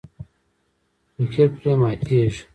[1.15, 2.41] فقیر پرې ماتیږي.